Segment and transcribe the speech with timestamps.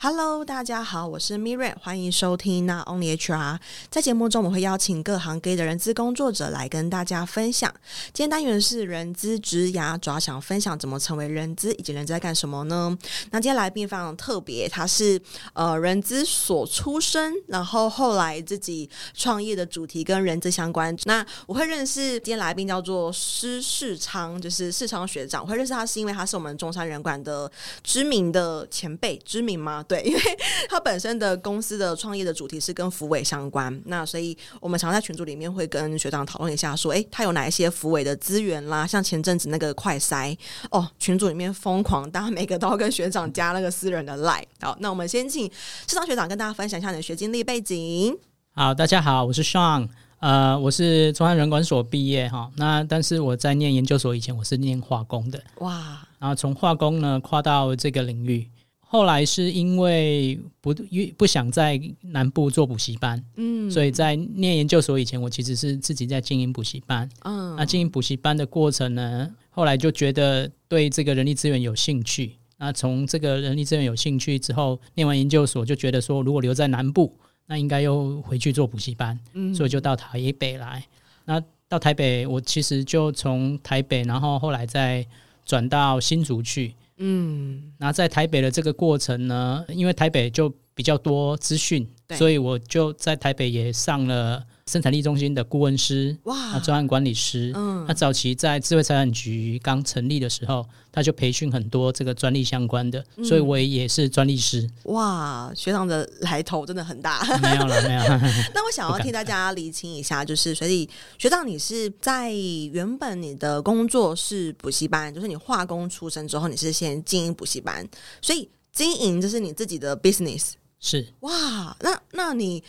[0.00, 3.56] Hello，大家好，我是 Miriam，欢迎收听《Not Only HR》。
[3.90, 7.68] 在节目中，我会邀请各行各业的人资工作者来跟大家分享。
[8.12, 12.96] 今天单元是人资职涯，主要想分享怎么成为人资，以及人资在干什么呢？
[13.32, 15.20] 那今天来宾非常特别，他是
[15.52, 20.96] 呃人资所出身，然后后来自己创业的主题跟人资相关。
[21.06, 25.42] 那我会认识今天来宾叫做施世昌，就是世昌学长。
[25.42, 27.50] 我会认识他是因为他是我们中山人管的
[27.82, 29.84] 知名的前辈，知名吗？
[29.88, 30.20] 对，因为
[30.68, 38.86] 他本身的公司的创业的主题是跟福委相关，那所以我们常在群组里面会跟学长讨论一下，说，哎，他有哪一些福委的资源啦？
[38.86, 40.36] 像前阵子那个快筛
[40.70, 44.44] 哦，群组里面疯狂，大家每个都要跟学长加那个私人的 line。
[44.60, 45.50] 好，那我们先请
[45.88, 48.14] 世昌学长跟大家分享一下你的学经历背景。
[48.52, 49.88] 好，大家好，我是 Sean，
[50.20, 58.46] 呃，我是中央人管所毕业哈，那但是我在念研究所以前，我是念化工的，哇，然后从化工呢跨到这个领域。
[58.90, 60.74] 后来是因为不
[61.18, 77.14] 不想在南部做补习班，嗯，所以在念研究所以前，我其实是自己在经营补习班，嗯，那经营补习班的过程呢，后来就觉得对这个人力资源有兴趣，那从这个人力资源有兴趣之后，念完研究所就觉得说，如果留在南部，
[77.44, 80.82] 那应该又回去做补习班，嗯，所以就到台北来。
[81.26, 85.06] 那到台北，我其实就从台北，然后后来再
[85.44, 86.72] 转到新竹去。
[86.98, 94.44] 嗯，那在台北的这个过程呢，因为台北就比较多资讯，所以我就在台北也上了。
[94.68, 104.68] 生产力中心的顾问师，哇，专案管理师，嗯，他早期在智慧财产局刚成立的时候，他就培训很多这个专利相关的，嗯、所以我也是专利师。
[104.84, 107.24] 哇，学长的来头真的很大。
[107.40, 108.02] 没有了，没有。
[108.54, 110.86] 那我想要替大家厘清一下，就是所以
[111.16, 117.88] 学长，你是在原本你的工作是补习班，就是你化工出身之后，你是先经营补习班，
[118.20, 120.52] 所以经营就是你自己的 business。
[120.78, 121.08] 是。
[121.20, 122.62] 哇，那那你。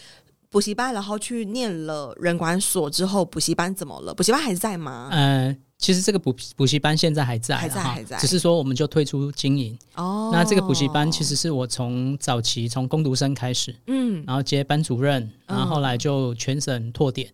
[0.49, 4.13] 补习班，然后去念了人管所之后，补习班怎么了？
[4.13, 5.09] 补习班还在吗？
[5.11, 9.77] 嗯、呃，其实这个补补习班现在还在，还在，还在，只是说我们就退出经营。
[9.95, 17.31] 哦，那这个补习班其实是我从早期从工读生开始，嗯，然后接班主任，然后后来就全省拓点。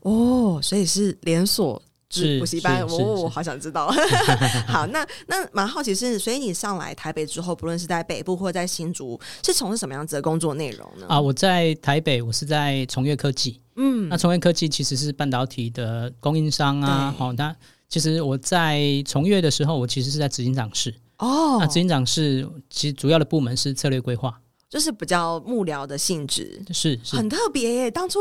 [0.00, 1.82] 哦，所以是连锁。
[2.14, 3.90] 是补习班，我、哦、我好想知道。
[4.68, 11.06] 好，那那蛮好奇是，所以你上来台北之后，不论是在北部或者在新竹，是从事什么样子的工作内容呢？
[11.08, 13.60] 啊，我在台北，我是在崇越科技。
[13.76, 17.14] 嗯，那崇越科技其实是半导体的供应商啊。
[17.18, 17.54] 好，那
[17.88, 20.94] 其实我在崇越的时候，我其实是在执行长室。
[21.18, 24.40] 哦，那执行长室其实主要的部门是策略规划。
[24.74, 27.88] 就是比较幕僚的性质，是，是很特别耶。
[27.88, 28.18] 当初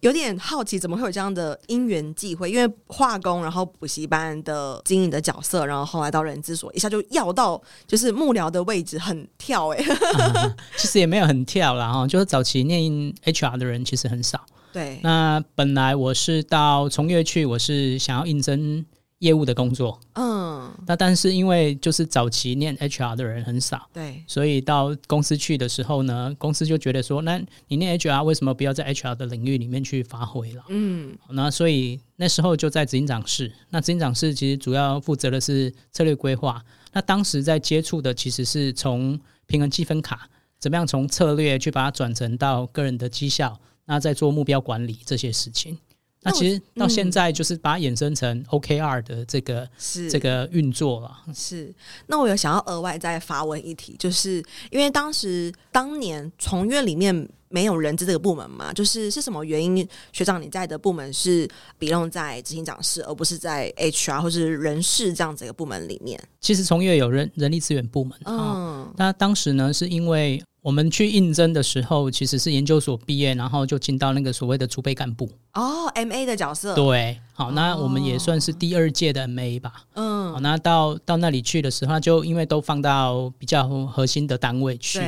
[0.00, 2.50] 有点好奇，怎么会有这样的因缘际会？
[2.50, 10.56] 因为化工，然后补习班的经营的角色，然后后来到人资所，一下就要到就是幕僚的位置，很跳哎、嗯。
[10.76, 12.82] 其实也没有很跳啦，哈，就是早期念
[13.24, 14.44] HR 的人其实很少。
[14.72, 18.84] 对，那本来我是到从业去，我是想要应征。
[19.22, 30.64] 业务的工作，嗯，那但是因为就是早期念 HR 的人很少，对，所以到公司去的时候呢，公司就觉得说，那你念 HR 为什么不要在 HR 的领域里面去发挥了？
[30.70, 36.60] 嗯，那所以那时候就在执行长室，那执行长室其实主要负责的是策略规划，
[36.92, 39.16] 那当时在接触的其实是从
[39.46, 40.28] 平衡积分卡，
[40.58, 45.78] 怎么样从策略去把它转成到个人的绩效，那再做目标管理这些事情。
[46.24, 51.18] 那其实到现在就是把它衍生成 OKR 的这个是这个运作了。
[51.34, 51.74] 是，
[52.06, 59.86] 那我有想要额外再发问一题，就是因为当时当年从院里面没有人资这个部门嘛，就是是什么原因？
[60.12, 66.22] 学长你在的部门是比重在执行长室，而不是在 HR 或是人事这样子一个部门里面？
[66.40, 70.42] 其实从业有人人力资源部门，嗯，那当时呢是因为。
[70.62, 76.72] 我们去应征的时候，其实是研究所毕业，然后就进到那个所谓的储备干部哦，MA 的角色。
[76.76, 79.72] 对，好，那我们也算是第二届的 MA 吧。
[79.94, 85.00] 嗯，好，那到到那里去的时候，就因为都放到比较核心的单位去。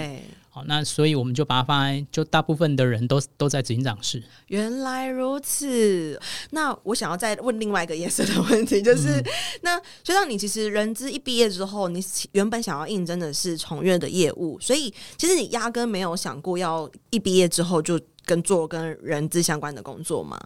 [0.54, 4.22] 对，好，那所以我们就把它放在，就大部分的人都都在执行长室。
[4.46, 6.20] 原来如此，
[6.50, 9.24] 那我想要再问另外一个颜色的问题，就是、嗯、
[9.62, 12.00] 那学长，你其实人资一毕业之后，你
[12.32, 20.38] 原本想要应征的是从业的业务，所以其实你压根没有想过要一毕业之后就跟做跟人资相关的工作吗？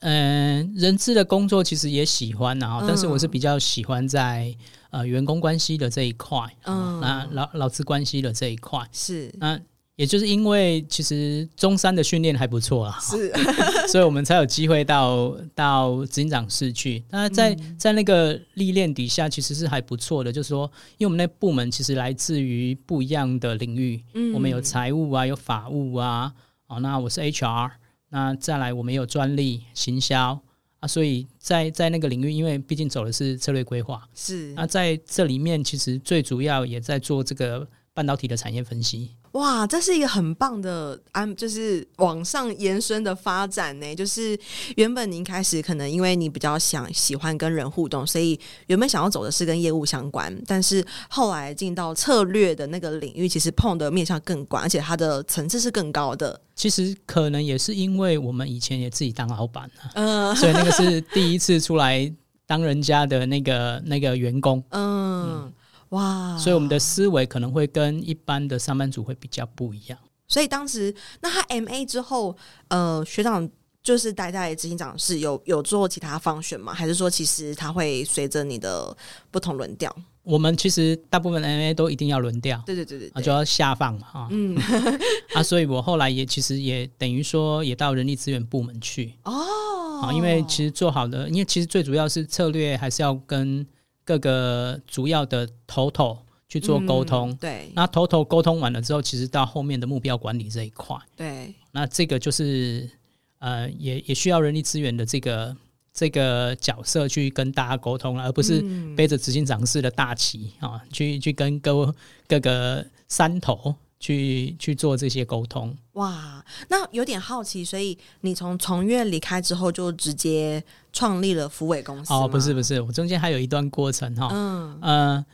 [0.00, 4.54] 嗯，人资的工作其实也喜欢啊，但是我是比较喜欢在。
[4.92, 8.84] 呃，员工关系的这一块，嗯，那劳劳资关系的这一块。
[8.90, 9.56] 是，那
[9.94, 13.32] 也就是因为其实中山的训练还不错啊，是，
[13.86, 17.04] 所以我们才有机会到到执行长室去。
[17.08, 20.32] 那在在那个历练底下，其实是还不错的。
[20.32, 20.68] 就是说，
[20.98, 26.32] 因为我们那部门其实来自于不一样的领域，嗯，我们有财务啊，有法务啊，
[26.66, 27.70] 哦，那我是 HR，
[28.10, 30.40] 那再来我们有专利、行销。
[30.80, 34.54] 啊，所以在在那个领域，因为毕竟走的是策略规划，是。
[34.54, 39.10] 那在这里面，其实最主要也在做这个半导体的产业分析。
[39.32, 43.94] 哇，这是一个很棒的安，就是往上延伸的发展呢。
[43.94, 44.36] 就是
[44.74, 56.40] 原本您开始可能因为你比较想喜欢跟人互动，所以原本想要走的是跟业务相关，但是后来进到策略的那个领域，其实碰的面向更广，而且它的层次是更高的。
[56.56, 62.12] 其实可能也是因为我们以前也自己当老板了， 嗯，所以那个是第一次出来
[62.46, 65.44] 当人家的那个那个员工，嗯。
[65.44, 65.52] 嗯
[65.90, 69.98] 哇，所以我们的思维可能会跟一般的上班族会比较不一样。
[70.28, 72.36] 所以当时那他 MA 之后，
[72.68, 73.48] 呃，学长
[73.82, 76.72] 就是待在执行长室，有有做其他方选吗？
[76.72, 78.96] 还是说其实他会随着你的
[79.32, 79.92] 不同轮调？
[80.22, 84.56] 我们其实大部分 MA 都一定要轮调，对对对对，啊，就要下放嘛，啊，嗯，
[85.34, 93.66] 啊，所以我后来也其实也等于说也到人力资源部门去哦，啊，因为其实做好的，因为其实最主要是策略还是要跟。
[94.04, 96.18] 各个主要的头头
[96.48, 102.90] 去做沟通，嗯，对，那头头沟通完了之后，其实到后面的目标管理这一块，对，那这个就是
[103.38, 105.56] 呃，也也需要人力资源的这个
[105.92, 108.62] 这个角色去跟大家沟通了，而不是
[108.96, 111.94] 背着执行长式的大旗啊，去去跟各
[112.26, 113.74] 各个山头。
[114.00, 115.76] 去去做这些沟通。
[115.92, 122.12] 哇，那有点好奇，所以你从从业离开之后，就直接创立了福伟公司？
[122.12, 124.28] 哦，不是不是，我中间还有一段过程哈。
[124.32, 125.26] 嗯呃，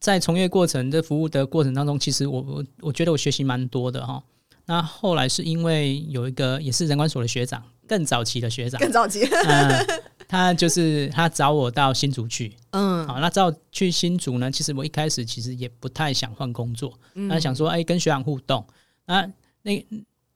[0.00, 4.22] 在从业过程的服务的过程当中，其实我我我觉得我学习蛮多的哈。
[4.66, 9.22] 那后来是因为有一个也是人管所的学长，更早期的学长，更早期。
[9.24, 9.86] 呃
[10.34, 18.66] 他就是他找我到新竹去，嗯，好，那找我去新竹呢，其实我一开始其实也不太想换工作，嗯，那想说，哎，跟学长互动，
[19.06, 19.30] 那
[19.62, 19.86] 那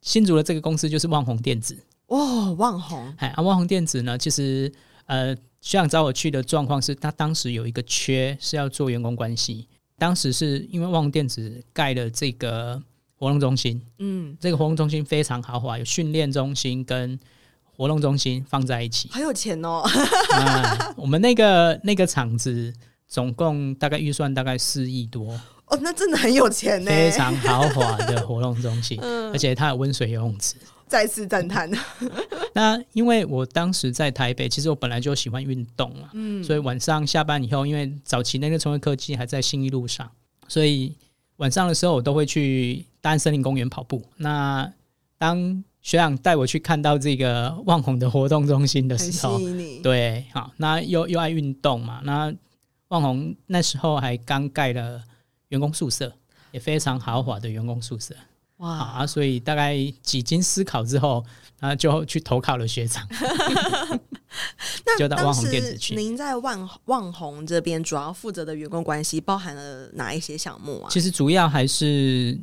[0.01, 4.73] 新竹的这个公司就是旺宏电子，哦，旺宏，哎，啊，旺宏电子呢，其实
[5.07, 9.67] 呃，学长找我去的状况是他当时有一个缺是要做员工关系，
[9.99, 12.81] 当时是因为旺宏电子盖了这个
[13.17, 17.19] 活动中心，嗯，这个活动中心非常豪华，有训练中心跟。
[17.79, 19.85] 活动中心放在一起，好有钱哦！
[20.35, 22.75] 啊，我们那个那个厂子
[23.07, 25.33] 总共大概预算大概四亿多
[25.67, 30.57] 哦，那真的很有钱呢，非常豪华的活动中心， 嗯、而且它有温水游泳池。
[30.89, 31.71] 再次赞叹。
[32.53, 40.11] 那因为我当时在台北，其实我本来就喜欢运动嘛，嗯，所以晚上下班以后，因为早期那个崇越科技还在信义路上，
[40.49, 40.97] 所以
[41.37, 44.03] 晚上的时候我都会去大安森林公园跑步。
[44.17, 44.69] 那
[45.17, 49.39] 当学长带我去看到这个旺宏的活动中心的时候，
[49.83, 52.31] 对，好，那又又爱运动嘛，那
[52.89, 55.03] 旺宏那时候还刚盖了
[55.49, 56.13] 员工宿舍，
[56.53, 58.15] 也非常豪华的员工宿舍，
[58.59, 61.25] 哇啊，所以大概几经思考之后，
[61.59, 63.09] 然后就去投靠了学长，
[64.85, 65.97] 那就到旺宏电子去。
[65.97, 70.91] 您在旺旺宏这边主要负责的员工关系包含了哪一些项目啊？
[70.91, 72.39] 其实主要还是。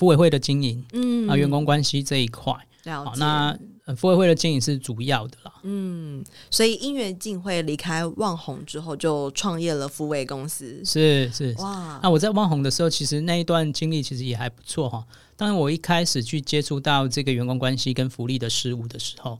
[0.00, 2.54] 福委会的经营，嗯啊，员工关系这一块，
[2.86, 3.54] 好，那
[3.94, 12.00] 福委会的经营是主要的啦，嗯，所以因缘尽会离开旺宏之后，就创业了福伟公司，是是哇。
[12.02, 15.06] 那我在旺宏的时候，其实那一段经历其实也还不错哈。
[15.36, 19.38] 当然，我一开始去接触到这个员工关系跟福利的事物的时候，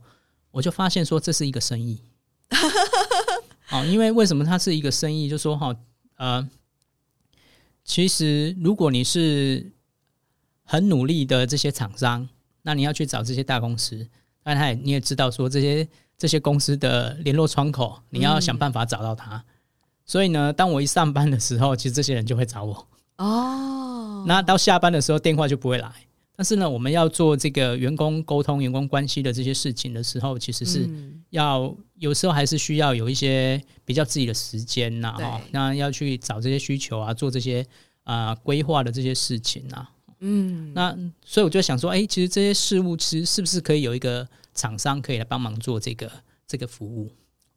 [0.51, 1.99] 我就发现说这是一个生意，
[3.73, 5.27] 哦，因为为什么它是一个生意？
[5.27, 5.75] 就说哈，
[6.17, 6.47] 呃，
[7.83, 9.71] 其实如果你是
[10.71, 12.25] 很努力的这些厂商，
[12.61, 14.07] 那你要去找这些大公司，
[14.41, 15.85] 但他也你也知道说这些
[16.17, 19.35] 这些公司的联络窗口，你要想办法找到他。
[19.35, 19.43] 嗯、
[20.05, 22.87] 所以呢，当我一上班的时候，其实这些人就会找我。
[23.17, 25.91] 哦，那到下班的时候电话就不会来。
[26.37, 30.89] 但是呢，我们要做这个员工沟通、员工关系的这些事情的时候，其实是
[31.31, 37.67] 要有时候还是需要有一些比较自己的时间呐，哈，那要去找这些需求啊，做这些
[38.03, 39.85] 啊规划的这些事情呐。
[40.21, 46.11] 嗯，那所以我就想说，哎、欸，其实这些事物其实是不是可以有一个厂商可以来帮忙做这个
[46.47, 47.11] 这个服务？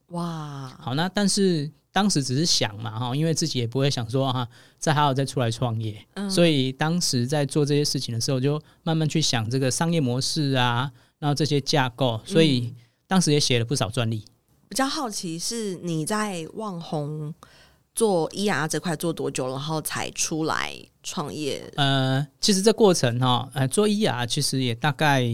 [0.08, 12.74] 哇，好，那但是当时只是想嘛，哈，因为自己也不会想说哈，再还要再出来创业，嗯，所以当时在做这些事情的时候，就慢慢去想这个商业模式啊，然后这些架构，所以
[13.06, 14.24] 当时也写了不少专利。
[14.68, 17.32] 比较好奇是你在旺宏
[17.94, 21.72] 做 ER 这块做多久，然后才出来创业？
[21.76, 25.24] 呃，其实这过程哈，呃，做 ER 其实也大概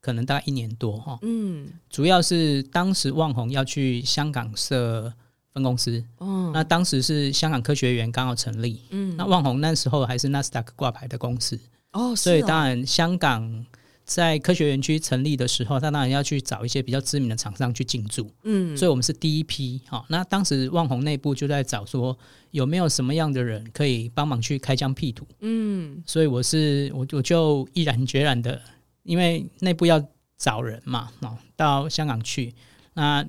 [0.00, 1.18] 可能大概一年多哈。
[1.22, 5.12] 嗯，主要是当时万宏要去香港设
[5.54, 11.58] 分公司，嗯，那当时是香港科学园刚好成立，嗯，那万宏那时候还是纳斯达克挂牌的公司，
[11.92, 13.64] 哦，所以当然香港。
[14.06, 18.30] 在科学园区成立的时候，他当然要去找一些比较知名的厂商去进驻。
[18.44, 19.82] 嗯，所以我们是第一批。
[19.88, 22.16] 好，那当时旺宏内部就在找说
[22.52, 25.26] 有没有什么样的人可以帮忙去开疆辟土。
[25.40, 28.62] 嗯，所以我是我我就毅然决然的，
[29.02, 30.00] 因为内部要
[30.38, 32.54] 找人嘛，哦，到香港去，
[32.94, 33.26] 那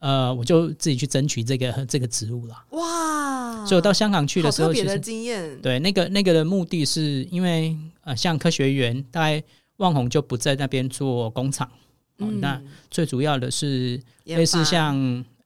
[0.00, 2.56] 呃我就自己去争取这个 这个职务了。
[2.70, 3.64] 哇！
[3.64, 5.60] 所以我到香港去的时候，特别的经验。
[5.62, 9.40] 对，那个那个的目的是因为呃，像科学园大概。
[9.82, 11.68] 旺宏就不在那边做工厂，
[12.16, 14.96] 那最主要的是类似像，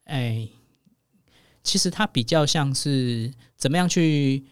[0.05, 0.53] 哎、欸，
[1.63, 4.45] 其实它比较像是怎么样去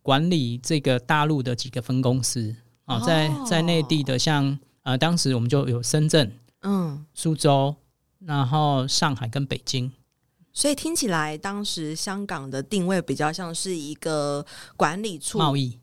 [0.00, 2.56] 管理这个大陆的几个分公司。
[2.86, 7.76] 啊，哦，在在内地的像呃，当时我们就有深圳、嗯，苏州，
[8.20, 9.92] 然后上海跟北京，
[10.54, 15.38] 所以听起来当时香港的定位比较像是一个管理处。
[15.38, 15.78] 贸易。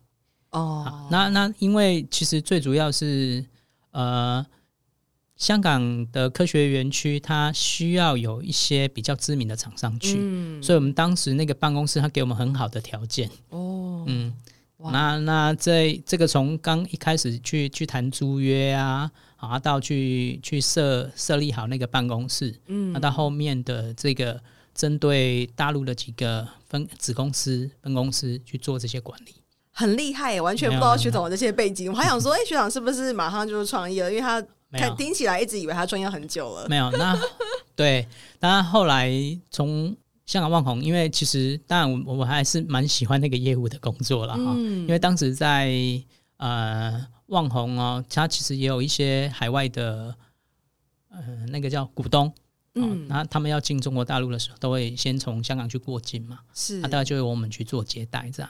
[0.51, 3.45] 哦，那那因为其实最主要是，
[3.91, 4.45] 呃，
[5.35, 13.29] 香港的科学园区它需要有一些比较知名的厂商去，嗯，所以我们当时那个办公室它给我们很好的条件。
[13.49, 14.33] 哦，嗯，
[14.77, 24.41] 那那这这个从刚一开始去去谈租约啊，啊，到去去设设立好那个办公室，嗯，那到后面的这个
[24.73, 29.35] 针对大陆的几个分子公司分公司去做这些管理。
[29.79, 31.89] 很厉害耶，完全不知道学长的这些背景。
[31.89, 34.09] 我还想说，哎、欸，学长是不是马上就是创业了？
[34.12, 34.43] 因为他
[34.74, 36.67] 看听起来一直以为他创业很久了。
[36.67, 37.17] 没有，那
[37.77, 38.05] 对。
[38.39, 39.09] 当然后来
[39.50, 39.95] 从
[40.25, 44.53] 香港旺宏，因为其实当然我我还是蛮喜欢那个业务的工作了哈。
[44.57, 45.74] 嗯、因为当时在
[46.36, 50.13] 呃旺宏哦，他其实也有一些海外的
[51.09, 52.33] 呃那个叫股东，
[52.75, 56.39] 嗯，那他们要进中国大陆的时候，都会先从香港去过境嘛。
[56.53, 58.50] 是，那大概就由我们去做接待这样。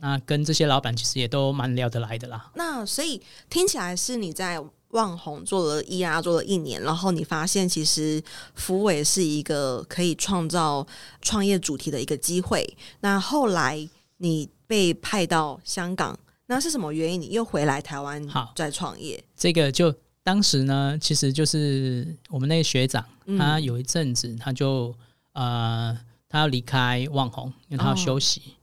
[0.00, 2.50] 那跟这些老板其实也都蛮聊得来的啦。
[2.54, 8.20] 那所以听起来是你在旺宏做了 ER 做了一年，然后你发现其实
[8.54, 10.84] 福伟是一个可以创造
[11.22, 12.76] 创业主题的一个机会。
[13.00, 17.20] 那后来你被派到香港，那是什么原因？
[17.20, 19.22] 你又回来台湾好再创业？
[19.36, 23.04] 这个就当时呢，其实就是我们那个学长，
[23.38, 24.92] 他有一阵子他就
[25.34, 25.96] 呃
[26.28, 28.54] 他要离开旺宏，因为他要休息、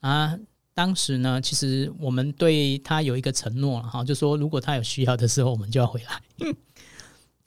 [0.00, 0.38] 哦、啊。
[0.76, 6.22] 当时呢，其实我们对他有一个承诺哈，就说如果他有需要的时候，我们就要回来。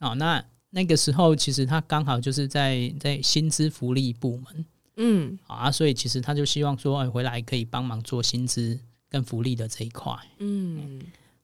[0.00, 8.76] 哦，那那个时候其实他刚好就是在在薪资福利部门，嗯，啊，所以其实他就希望说哎回来可以帮忙做薪资
[9.08, 11.00] 跟福利的这一块，嗯，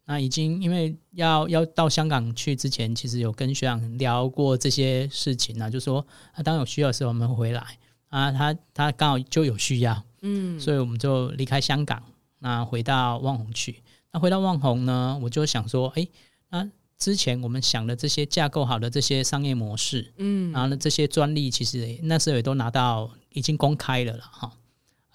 [0.07, 7.78] 那已经因为要要到香港去之前，其实有跟学长聊过这些事情啊，就说他当有需要的时候我们回来。
[8.09, 10.02] 啊，他他刚好就有需要。
[10.26, 12.02] 嗯，所以我们就离开香港，
[12.40, 13.83] 那回到旺宏去。
[14.11, 16.09] 那回到旺宏呢，我就想说，哎，
[16.50, 16.68] 那
[16.99, 24.50] 之前我们想的这些架构好的这些商业模式，嗯，然后呢，这些专利其实那时候也都拿到已经公开了了哈。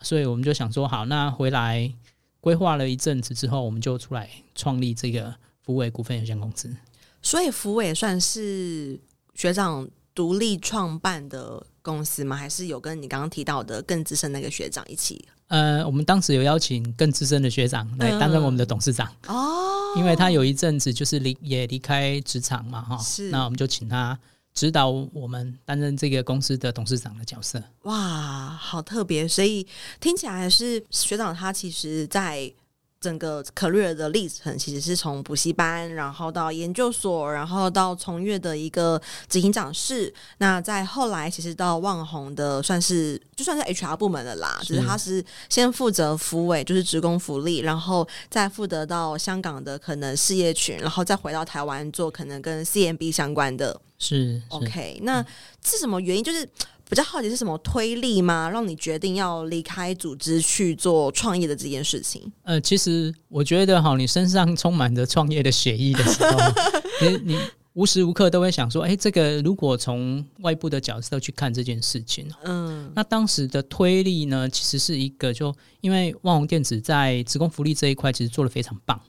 [0.02, 1.92] 所以我们就想说，好，那回来
[2.40, 6.76] 规划了一阵子之后，我们就出来创立这个福伟股份有限公司。
[7.22, 9.00] 所以福伟算是
[9.36, 9.88] 学长
[10.22, 12.36] 独立创办的公司吗？
[12.36, 15.28] 还是有跟你刚刚提到的更资深那个学长一起？
[15.48, 24.16] 呃，我们当时有邀请更资深的学长来担任我们的董事长哦，因为他有一阵子就是离也离开职场嘛，哈，是，那我们就请他
[24.54, 27.60] 指导我们担任这个公司的董事长的角色。
[27.86, 29.28] 哇，好特别！
[29.28, 29.66] 所以
[30.00, 32.54] 听起来是学长他其实在。
[33.02, 40.14] 整个 career 的历程其实是从补习班，然后到研究所，然后到从越的一个执行长室。
[40.38, 53.82] 那在后来，其实到旺宏的算是就算是 HR 部门的啦，是只是他是先负责服委，就是职工福利，然后再负责到香港的可能事业群，然后再回到台湾做可能跟 CMB 相关的。
[53.98, 55.00] 是，是 OK。
[55.02, 55.26] 那
[55.66, 56.24] 是什么原因？
[56.24, 56.48] 就是
[56.92, 58.50] 比较好奇是什么推力吗？
[58.50, 62.30] 让你决定要离开组织去做创业的这件事情？
[62.44, 66.38] 呃，其实我觉得哈，你身上充满着创业的血液的时候，
[67.02, 67.40] 你你
[67.76, 79.00] 无时无刻都会想说，哎，这个如果从外部的角色去看这件事情，嗯，那当时的推力呢，其实是一个就因为万宏电子在职工福利这一块其实做的非常棒。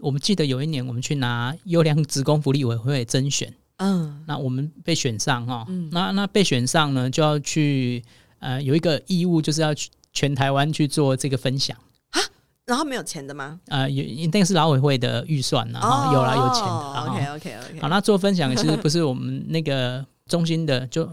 [0.00, 3.54] 我们记得有一年我们去拿优良职工福利委员会甄选。
[3.78, 8.02] 嗯，那我们被选上哈，嗯、那那被选上呢，就要去
[8.38, 11.76] 呃有一个义务，就是要去全台湾去做这个分享
[12.10, 12.20] 啊。
[12.66, 13.60] 然后没有钱的吗？
[13.66, 16.70] 呃，有，那个是劳委会的预算呢，哦、有啦，有钱的。
[16.70, 17.80] 哦、OK OK OK。
[17.80, 21.10] 好，那做分享其实不是我们那个中心的，就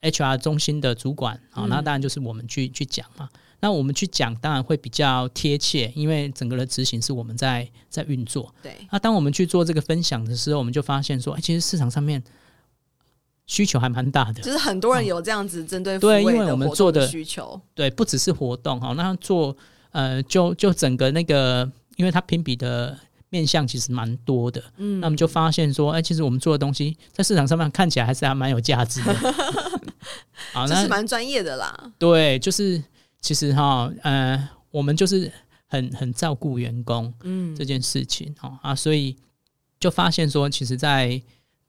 [0.00, 3.28] HR 中心的主管啊， 那当然就是我们去去讲嘛。
[3.60, 8.54] 那我们去讲，当然会比较贴切，因为整个的执行是我们在在运作。
[8.62, 8.72] 对。
[8.92, 12.22] 那当我们去做这个分享的时候，我们就发现说，哎，其实市场上面
[13.46, 18.92] 需求还蛮大的，就是很多人有这样子针对对，因为我们做的需求，对，不只是活动哈。
[18.92, 19.56] 那做
[19.90, 22.96] 呃，就就整个那个，因为它评比的
[23.28, 29.14] 面向其实蛮多的，嗯，那我们就发现说，哎，其实我们做的东西在市场上面看起来还是还蛮有价值的，
[30.54, 31.90] 好，那是蛮专业的啦。
[31.98, 32.80] 对，就是。
[33.20, 35.30] 其实哈，呃，我们就是
[35.66, 39.16] 很很照顾员工，嗯，这件事情哈、嗯、啊，所以
[39.80, 41.20] 就发现说，其实，在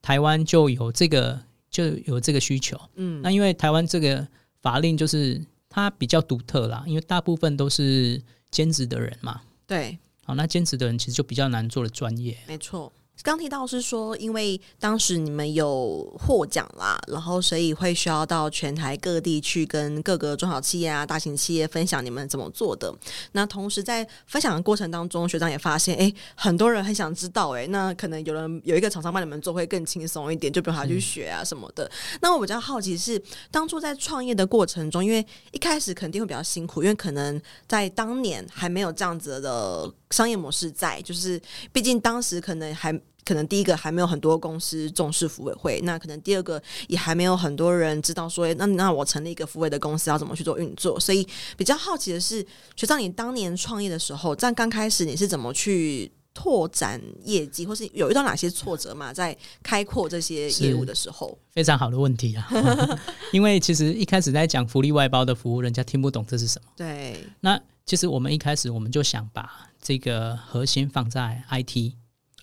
[0.01, 4.27] 台湾就有这个就有这个需求，嗯，那因为台湾这个
[4.61, 12.91] 法令就是它比较独特啦，因为大部分都是兼职的人嘛，对，好，那兼职的人其实就比较难做的专业，没错。
[13.21, 22.93] 刚提到是说，因为当时你们有获奖啦，然后所以会需要到全台各地去跟各个中小企业啊、大型企业分享你们怎么做的。
[23.33, 31.83] 那同时在分享的过程当中，学长也发现，哎，很多人很想知道，哎，那可能有人有一个厂商帮你们做会更轻松一点，就不用他去学啊什么的。
[31.85, 33.21] 嗯、那我比较好奇是，
[33.51, 41.39] 当初在创业的过程中，因为一开始肯定会比较辛苦，因为可能在当年还没有这样子的商业模式在，就是
[41.73, 42.97] 毕竟当时可能还。
[43.25, 50.99] 可能第一个还没有很多公司重视福委会，那可能第二个也还没有很多人知道说，那那我成立一个福委的公司要怎么去做运作？
[50.99, 52.45] 所以比较好奇的是，
[52.75, 59.13] 学长，你当年创业的时候，在刚开始你是怎么去拓展业绩，或是有遇到哪些挫折嘛？
[59.13, 62.47] 在开阔这些业务的时候，非常好的问题啊！
[63.34, 66.71] 因为其实一开始在讲福利外包的服务，人家听不懂这是什么。
[66.77, 71.93] 对，那其实我们一开始我们就想把这个核心放在 IT。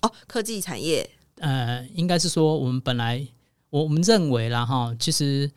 [0.07, 3.25] 哦，科技产业，呃，应该是说我们本来
[3.69, 5.49] 我我们认为啦哈，其实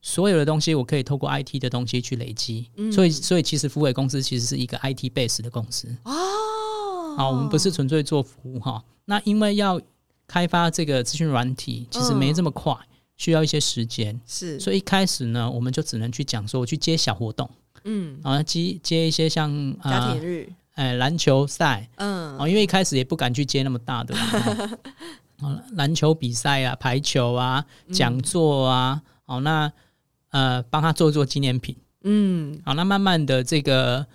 [0.00, 5.88] 所有的东西我可以透过 IT 的东西去累积，嗯，所以所以其实福伟公司其实是一个 IT base 的公司。
[6.04, 9.80] 哦，好，我们不是纯粹做服务哈，那因为要
[10.26, 17.48] 开发这个资讯软体，其实没这么快，嗯，需要一些时间，是，所以一开始呢，我们就只能去讲说我去接小活动，
[17.84, 19.50] 嗯，然后接接一些像
[19.84, 20.50] 家庭日。
[20.74, 24.14] 哎，篮球赛，嗯，哦，因为一开始也不敢去接那么大的，
[25.40, 29.72] 哦，篮球比赛啊，排球啊，讲座啊，嗯、哦，那
[30.30, 34.06] 呃，帮他做做纪念品，嗯，好，那慢慢的这个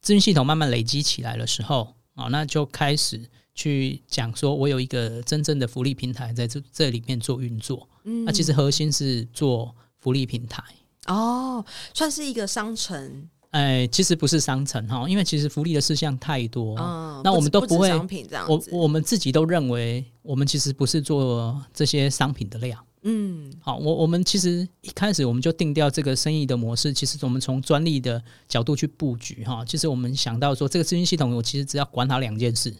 [0.00, 3.20] 资讯系统慢慢累积起来的时候，哦，那就开始
[3.52, 10.62] 去讲说，我有一个真正的福利平台在这这里面做运作，嗯，那其实核心是做福利平台，
[11.06, 13.28] 哦，算是一个商城。
[13.50, 17.88] 哎，其实不是商城哈，因为其实福利的事项太多，嗯、那我们都不会。
[17.88, 22.78] 商品这样我我们自己都认为，我们其实不是做这些商品的量。
[23.02, 29.64] 嗯，好，我我们其实一开始我们就定掉这个生意的模式，其实我们从专利的角度去布局哈。
[29.64, 32.72] 其实我们想到说，这个资讯系统，我其实只要管好两件事，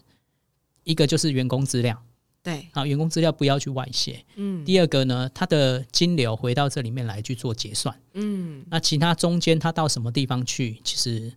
[0.84, 2.00] 一个就是员工资料。
[2.42, 4.24] 对，好，员工资料不要去外泄。
[4.36, 7.94] 嗯，第二个呢，它的金流回到这里面来去做结算。
[8.14, 11.30] 嗯，那其他中间他到什么地方去，其实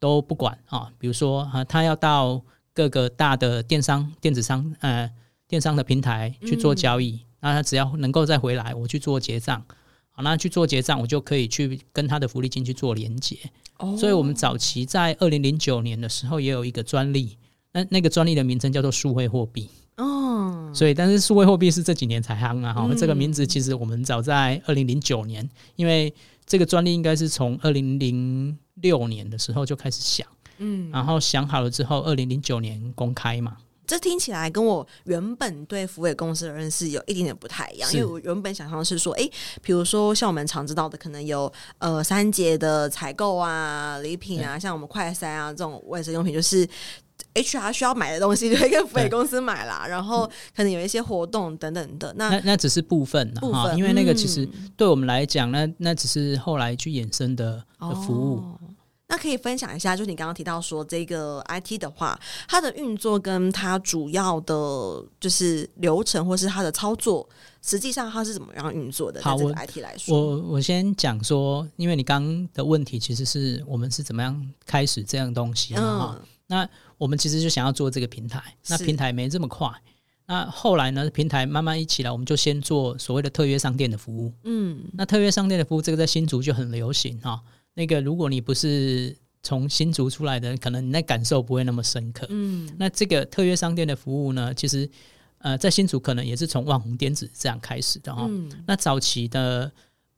[0.00, 0.90] 都不管啊。
[0.98, 2.42] 比如说啊，他要到
[2.72, 5.08] 各个大的电商、电子商呃
[5.46, 9.64] 电商的平台去做交易，嗯、那他只要能够再回来，我去做结账。
[10.10, 13.38] 好，那去做结账，我就可以去跟他的福利金去做连接。
[13.76, 17.38] 哦，所以我们早期在二零零九年的时候也有一个专利，
[17.70, 19.70] 那那个专利的名称叫做数位货币。
[19.98, 22.72] 哦，所以但是数位货币是这几年才夯啊！
[22.72, 26.14] 哈、嗯，这个名字其实我们早在二零零九年，因为
[26.46, 30.24] 这个专利应该是从二零零六年的时候就开始想，
[30.58, 33.56] 嗯，然后想好了之后，二零零九年公开嘛。
[33.88, 39.28] 这听起来跟我原本对福伟公司的认识有一点点不太一样，因为我原本想象是说，哎，
[39.62, 46.68] 比如说像我们常知道的，可能有呃三节的采购啊、礼品啊，像我们快筛啊这种卫生用品，就是。
[47.42, 49.86] HR 需要买的东西，就会跟福委公司买啦。
[49.88, 52.12] 然后可能有一些活动等等的。
[52.16, 58.36] 那那那只是部分部分，因为那个其实对我们来讲，那那只是后来去衍生的的服务。
[58.38, 58.58] 哦
[59.10, 64.54] 那可以分享一下，就是你刚刚提到说这个 IT 的话，它的运作跟它主要的，
[65.18, 67.26] 就是流程或是它的操作，
[67.62, 69.22] 实际上它是怎么样运作的？
[69.22, 76.26] 好，对这个 IT 来说，我我，先讲说，因为你刚刚的问题其实是我们是怎么样开始这样东西哈、嗯。
[76.48, 79.70] 那我们其实就想要做这个平台，那平台没这么快。
[80.26, 84.32] 那后来呢，平台慢慢一起来，我们就先做所谓的特约商店的服务。
[84.44, 87.40] 嗯，那特约商店的服务，这个在新竹就很流行哈。
[87.72, 92.26] 那个，如果你不是从新竹出来的，可能你那感受不会那么深刻。
[92.28, 94.86] 嗯，那这个特约商店的服务呢，其实
[95.38, 98.50] 呃，在新竹可能也是从网红电子这样开始的哈、嗯。
[98.66, 99.70] 那早期的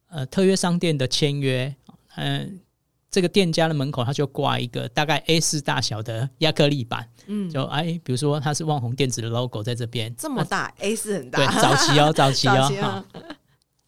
[0.09, 1.73] 呃特约商店的签约，
[2.15, 2.49] 嗯、呃，
[3.11, 13.05] 这个店家的门口他就挂一个大概 A 四大小的亚克力板，嗯，就哎，比如说它是旺宏电子的 logo 在这边，这么大，A 四很大，对，早期哦， 早期哦。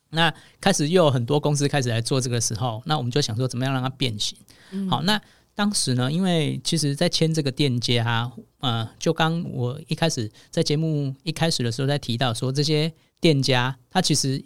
[0.10, 0.32] 那
[0.62, 4.38] 开始又有很多公司开始来做这个时候，那我们就想说怎么样让它变形。
[4.72, 5.20] 嗯、好，那
[5.56, 14.44] 当时呢，因为其实，在签这个店家，呃，就刚我一开始在节目一开始的时候在提到说，这些店家他其实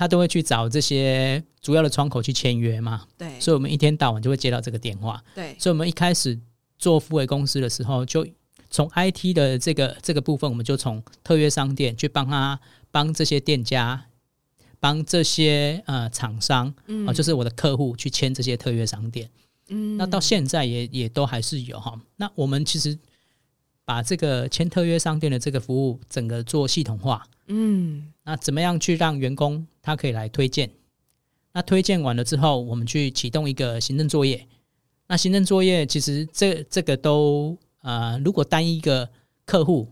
[0.00, 3.04] 他都会去找这些主要的窗口去签约嘛。
[3.18, 5.22] 对，所以我们一天到晚就会接到这个电话。
[5.34, 6.40] 对，所以我们一开始
[6.78, 8.26] 做付委公司的时候，就
[8.70, 12.58] 从 IT 的这个这个部分，我们就从特约商店去帮他
[12.90, 14.06] 帮这些店家。
[14.82, 19.28] 帮这些呃厂商啊、嗯呃，就是我的客户去签这些特约商店，
[19.68, 22.00] 嗯，那到现在也也都还是有哈。
[22.16, 22.98] 那我们其实
[23.84, 30.70] 把这个签特约商店的这个服务整个做系统化，嗯，那怎么样去让员工他可以来推荐？
[31.52, 34.46] 那推荐完了之后，我们去启动一个行政作业。
[35.06, 39.10] 那行政作业其实这这个都呃，如果单一个
[39.44, 39.88] 客户。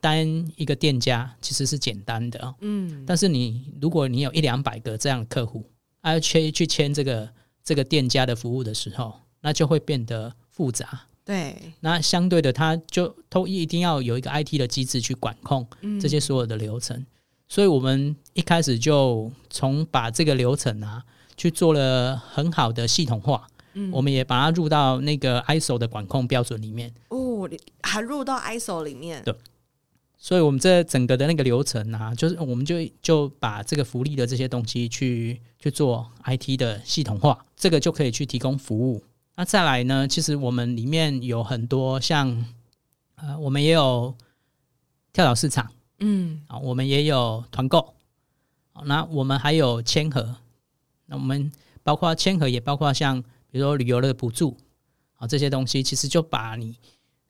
[0.00, 0.26] 单
[0.56, 5.64] 一个店家其实是简单的，嗯，但是你如果你有一两百个这样的客户，
[6.02, 11.02] 要去去签这个这个店家的服务的时候，那就会变得复杂。
[11.24, 15.64] 对，那相对的，它就都一定要有一个 IT 的机制去管控
[16.00, 16.96] 这些所有的流程。
[16.98, 17.06] 嗯，
[17.52, 21.04] 所以我们一开始就从把这个流程啊
[21.36, 26.90] 去做了很好的系统化，嗯，我们也把它入到那个 ISO 的管控标准里面。
[27.10, 27.46] 哦，
[27.82, 29.22] 还入到 ISO 里面？
[29.22, 29.34] 对。
[30.16, 39.04] 所以，我们这整个的那个流程啊，就是我们就就把这个福利的这些东西去去做 IT 的系统化，这个就可以去提供服务。
[39.36, 42.46] 那再来呢，其实我们里面有很多像
[43.16, 44.14] 呃，我们也有
[45.12, 45.70] 跳蚤市场，
[46.02, 46.42] 嗯。
[46.48, 47.94] 啊，我们也有团购，
[48.84, 50.36] 那我们还有签合，
[51.06, 51.50] 那我们
[51.82, 54.58] 包括签合，也包括像比如说旅游的补助
[55.16, 56.76] 啊这些东西，其实就把你。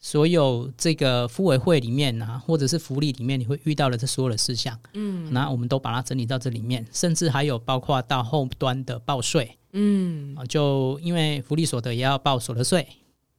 [0.04, 12.84] 所有这个妇委会里面啊，或者是福利里面，你会遇到的这所有的事项，嗯，那我们都把它整理到这里面，甚至还有包括到后端的报税，嗯，啊，就因为福利所得也要报所得税，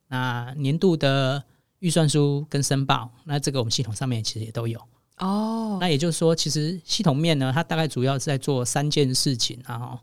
[0.08, 1.44] 那年度的
[1.80, 4.80] 预算书跟申报，那这个我们系统上面其实也都有
[5.18, 5.78] 哦。
[5.80, 10.00] 那也就是说，其实系统面呢，它大概主要是在做三件事情啊，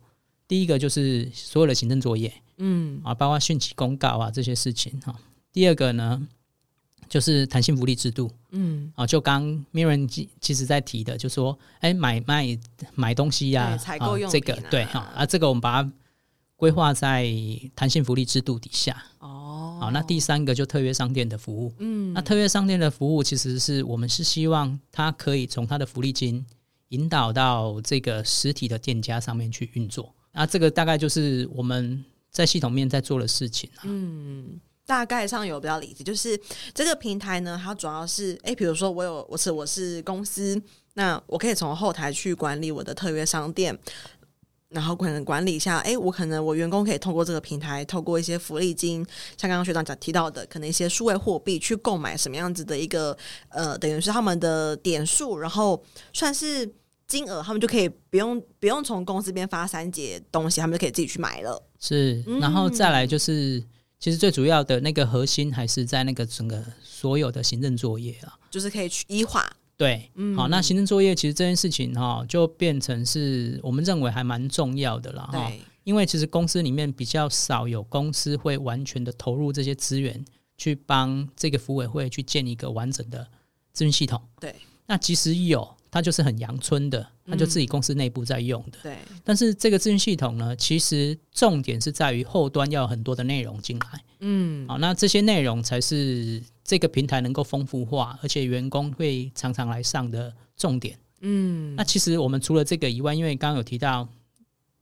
[0.46, 5.14] 第一个就是所有的行政作业，嗯，啊，包括讯息公告啊这些事情哈。
[5.53, 6.27] 第二个呢。
[7.09, 9.42] 就是弹性福利制度，嗯，啊，就刚
[9.73, 10.09] Mirren
[10.40, 12.57] 其实在提的，就说，哎、欸，买卖
[12.94, 15.92] 买东西呀、啊，采购用、啊、这个对哈，啊，这个我们把它
[16.61, 17.27] 规划在
[17.75, 19.03] 弹性福利制度底下。
[19.18, 26.44] 哦，好，那第三个就特约商店的服务，嗯，那特约商店的服务其实是我们是希望它可以从它的福利金
[26.90, 34.61] 引导到这个实体的店家上面去运作，那这个大概就是我们在系统面在做的事情、啊、嗯。
[34.87, 36.37] 大概上有比较理解，就是
[36.75, 40.61] 这个平台呢，它主要是诶，比如说我有我是我是公司，
[40.94, 43.79] 那我可以从后台去管理我的特约商店，
[44.70, 49.04] 然后可能管理一下，哎，我可能我员工可以透过这个平台，透过一些福利金，
[49.37, 53.16] 像刚刚学长讲提到的，可能一些数位货币去购买什么样子的一个
[53.48, 56.68] 呃，等于是他们的点数，然后算是
[57.06, 61.62] 金额，他们就可以不用不用从公司边发三节东西，他们就可以自己去买了。
[61.78, 63.59] 是，然后再来就是。
[63.59, 63.64] 嗯
[64.00, 69.46] 其实最主要的那个核心还是在那个整个所有的行政作业啊，就是可以去一化。
[69.81, 75.51] 对，嗯，好，那行政作业其实这件事情哈，就变成是我们认为还蛮重要的了哈。
[75.85, 80.23] 因为其实公司里面比较少有公司会完全的投入这些资源
[80.59, 83.27] 去帮这个服委会去建一个完整的
[83.75, 84.21] 咨询系统。
[84.38, 88.79] 对，那即使有，它就是很阳春的那就自己公司内部在用的。
[88.83, 88.97] 对。
[89.25, 94.05] 但是这个资讯系统呢，其实重点是在于后端要有很多的内容进来。
[94.21, 94.66] 嗯。
[94.69, 100.99] 好，那这些内容才是这个平台能够丰富化，而且员工会常常来上的重点。
[101.21, 101.75] 嗯。
[101.77, 104.09] 那其实我们除了这个以外，因为刚刚有提到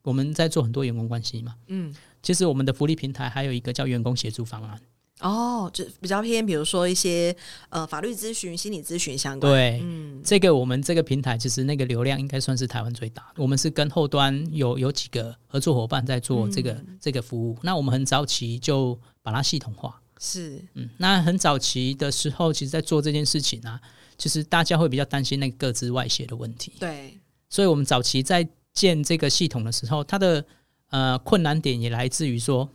[0.03, 1.55] 我们在做很多员工关系嘛。
[1.67, 1.95] 嗯。
[2.23, 4.81] 其实我们的福利平台还有一个叫员工协助方案。
[5.21, 7.35] 哦，就比较偏，比如说一些
[7.71, 9.53] 呃法律咨询、心理咨询相关。
[9.53, 13.43] 对，嗯，这个我们这个平台其实那个流量应该算是台湾最大的。
[13.43, 17.59] 我们是跟后端有有几个合作伙伴在做这个、嗯、这个服务。
[17.63, 20.01] 那我们很早期就把它系统化。
[20.21, 23.81] 是，嗯，那很早期的时候，其实在做这件事情啊，
[24.17, 26.73] 其实大家会比较担心那个个资外泄的问题。
[26.79, 27.19] 对，
[27.51, 30.45] 所以我们早期在建这个系统的时候，它的
[30.91, 32.71] 呃困难点也来自于说。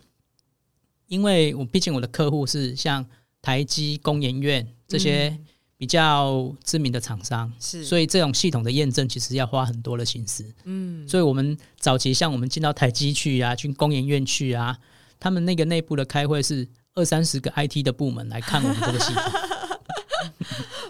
[1.14, 3.06] 因为我毕竟我的客户是像
[3.40, 5.38] 台积、工研院这些
[5.78, 10.44] 比较知名的厂商，是，所以这种系统的验证其实要花很多的心思。
[10.64, 14.76] 嗯，所以我们早期像我们进到台积去啊，去工研院去啊，
[15.20, 19.24] 他们那个内部的开会是二三十个 IT 的部门来看我们这个系统。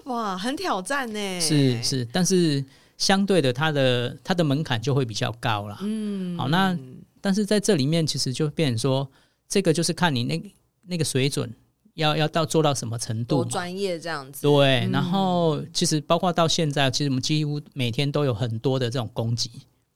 [0.16, 1.42] 哇，很挑战呢。
[1.42, 2.64] 是是，但是
[2.98, 5.78] 相对的，它的它的门槛就会比较高了。
[5.82, 6.78] 嗯，好，那
[7.20, 9.12] 但是在这里面其实就变成说。
[9.48, 10.54] 这个就是看你那
[10.86, 11.54] 那个水准
[11.94, 14.42] 要要到做到什么程度，多专业这样子。
[14.42, 19.52] 对，嗯、然后其实包括到现在，其实我们几乎每天都有很多的这种攻击，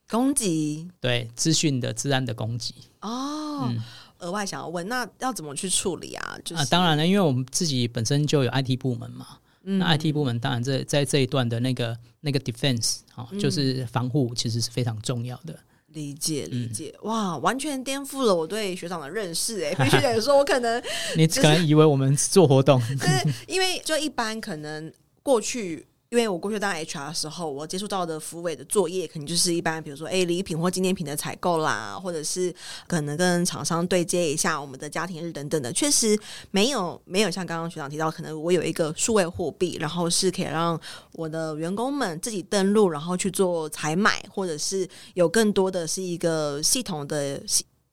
[0.08, 2.76] 攻击，对，资讯的治安的攻击。
[3.02, 3.82] 哦，嗯、
[4.20, 6.38] 额外想要问，那要怎么去处理啊？
[6.46, 9.26] 就是、啊，当然了，因为我们自己本身就有 IT 部门嘛，
[9.64, 15.58] 嗯、那 IT 部门当然在在这一段的那个那个 defense 啊、哦，就是防护，其实是非常重要的。
[15.94, 19.74] 理解理解，嗯、哇，完全颠覆了我对学长的认识哎！
[19.84, 24.92] 必须得说，我可能、就是、你可能以为我们做活动， 就是因为就一般可能
[25.24, 25.86] 过去。
[26.10, 32.54] 因为我过去当 HR 的时候，我接触到的福委的作业，可能就是一般，比如说，哎，礼品或纪念品的采购啦，或者是
[32.88, 36.18] 可能跟厂商对接一下我们的家庭日等等的，确实
[36.52, 40.80] 没有没有像刚刚学长提到，可能我有一个数位货币，然后是可以让
[41.12, 47.42] 我的员工们自己登录，然后去做采买，或者是有更多的是一个系统的。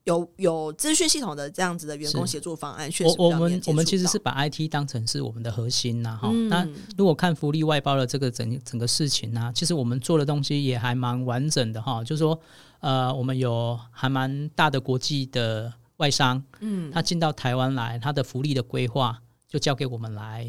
[0.04, 6.48] 有有资讯系统的这样子的员工协作方案，确实我我们我们其实是把 IT 当成是我们的核心呐，哈、嗯。
[6.50, 12.04] 那如果看福利外包的这个整整个事情呢，其实我们做的东西也还蛮完整的哈。
[12.04, 12.38] 就是说，
[12.80, 20.44] 呃，我们有还蛮大的国际的外商，嗯，他进到台湾来，他的福利的规划就交给我们来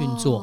[0.00, 0.38] 运作。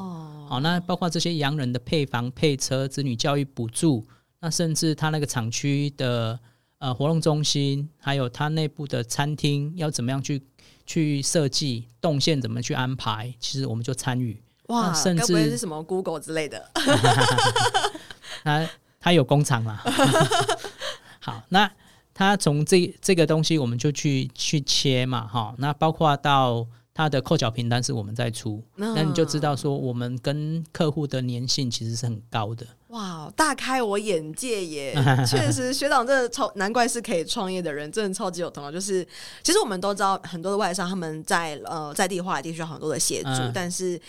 [0.50, 4.06] 好、哦，那包括这些洋人的配房配车、子女教育补助，
[4.42, 6.38] 那甚至他那个厂区的。
[6.80, 10.42] 呃，活动中心还有它内部的餐厅要怎么样去
[10.86, 13.34] 去设计动线，怎么去安排？
[13.40, 16.70] 其实我们就参与哇，甚至是什么 Google 之类的。
[18.44, 19.82] 他他有工厂嘛？
[21.20, 21.72] 好，那
[22.14, 25.56] 他从这这个东西，我们就去去切嘛，哈。
[25.58, 26.68] 那包括到。
[26.98, 32.66] 他的扣缴凭单是我们在出，那、嗯、你就知道说我们跟客户的粘性其实是很高的。
[32.88, 34.96] 哇，大开我眼界耶！
[35.28, 38.72] 确实，学长真的超，难怪是可以创业的人，真的超级有头脑。
[38.72, 39.08] 就是
[39.44, 44.02] 其实我们都知道，很多的外商他们在呃在地化一定需要很多的协助，嗯、但是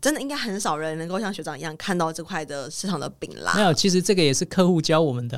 [0.00, 3.54] 真的应该很少人能够像学长一样看到这块的市场的饼啦。
[3.56, 5.36] 没有，其实这个也是客户教我们的。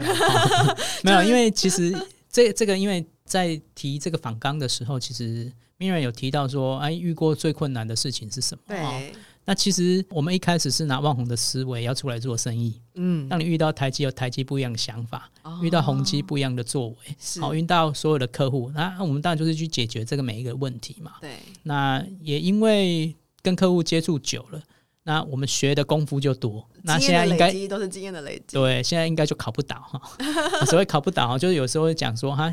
[1.03, 1.97] 没有，因为其实
[2.31, 5.51] 这这个因为在提这个访纲的时候，其实。
[5.79, 8.63] Miriam 有提到说，哎，遇过最困难的事情是什么？
[8.67, 9.01] 对、哦，
[9.45, 12.81] 那其实我们一开始是拿万宏的思维要出来做生意。
[12.95, 16.97] 嗯，当你遇到台积有台积不一样的想法，哦、遇到宏基不一样的作为，
[17.41, 21.13] 好，遇到所有的客户，那我们当然就是去解决这个每一个问题嘛。
[21.21, 24.61] 对，那也因为跟客户接触久了，
[25.05, 26.69] 那我们学的功夫就多。
[26.83, 28.57] 那现在应该都是经验的累积。
[28.57, 30.03] 对，现在应该就考不倒哈。
[30.67, 32.53] 所谓考不倒，就是有时候会讲说，哈，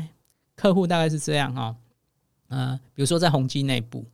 [0.54, 1.74] 客户大概是这样哈。
[2.48, 4.04] 呃，比如说在宏基内部，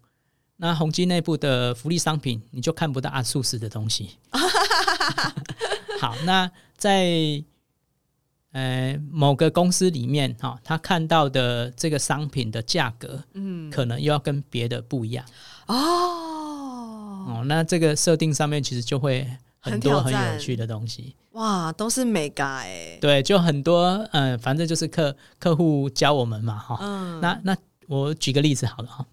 [0.57, 4.17] 那宏基内部的福利商品，你就看不到阿素斯的东西。
[6.01, 7.43] 好，那在
[8.53, 15.25] 呃某个公司里面哈，他看到的这个商品的价格，嗯，可能又要跟别的不一样。
[15.67, 15.77] 哦，
[17.29, 21.15] 哦，那这个设定上面其实就会很多很有趣的东西。
[21.33, 22.99] 哇，都是美嘎哎。
[23.01, 26.79] 对，就很多，嗯、呃，反正就是客客户教我们嘛，哈。
[26.81, 27.57] 嗯，那那。
[27.89, 29.07] 我举个例子好了哈，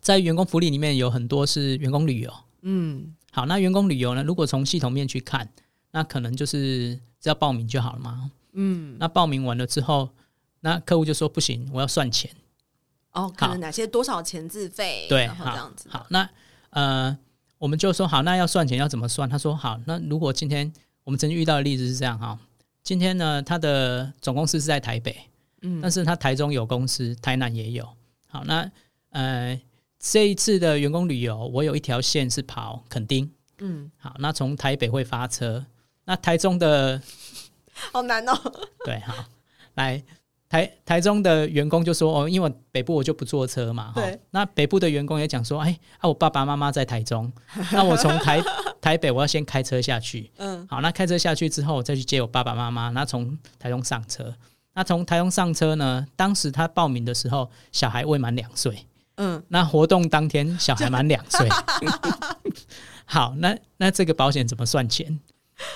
[0.00, 5.48] 在员工福利里面有很多是员工旅游，嗯，好，那员工旅游呢，如果从系统面去看，
[5.92, 10.10] 那可能就是只要报名就好了嘛，嗯，那报名完了之后，
[10.60, 12.30] 那客户就说不行，我要算钱，
[13.12, 16.28] 哦，可能哪些多少钱自费，对，然后这样子，好，好，那
[16.70, 17.16] 呃，
[17.58, 19.28] 我们就说好，那要算钱要怎么算？
[19.28, 20.72] 他说好，那如果今天
[21.04, 22.38] 我们曾经遇到的例子是这样哈，
[22.82, 25.16] 今天呢，他的总公司是在台北，
[25.64, 27.88] 嗯，但是他台中有公司，台南也有。
[28.28, 28.70] 好，那
[29.10, 29.60] 呃，
[29.98, 35.64] 这一次的员工旅游，我有一条线是跑垦丁，嗯，好，那从台北会发车，
[36.04, 37.00] 那台中的
[37.92, 38.32] 好难哦，
[38.86, 39.14] 对，好，
[39.74, 40.02] 来。
[40.46, 44.20] 台台中的员工就说：“哦，因为北部我就不坐车嘛。”对。
[44.30, 47.32] 那北部的员工也讲说：“哎，啊，我爸爸妈妈在台中，
[47.72, 48.40] 那我从台
[48.80, 50.30] 台北我要先开车下去。
[50.36, 52.90] 嗯，好，那开车下去之后，我再去接我爸爸妈妈。
[52.90, 54.32] 那从台中上车，
[54.74, 56.06] 那从台中上车呢？
[56.16, 58.86] 当时他报名的时候，小孩未满两岁。
[59.16, 61.48] 嗯，那活动当天小孩满两岁。
[63.06, 65.20] 好，那那这个保险怎么算钱？